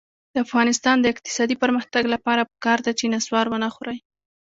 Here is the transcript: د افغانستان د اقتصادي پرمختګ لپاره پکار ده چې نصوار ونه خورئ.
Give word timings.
د 0.33 0.35
افغانستان 0.45 0.97
د 1.01 1.05
اقتصادي 1.13 1.55
پرمختګ 1.63 2.03
لپاره 2.13 2.47
پکار 2.51 2.79
ده 2.85 2.91
چې 2.99 3.05
نصوار 3.13 3.45
ونه 3.49 3.69
خورئ. 3.75 3.97